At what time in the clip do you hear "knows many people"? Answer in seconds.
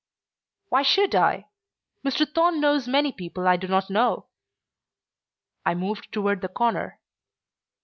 2.59-3.47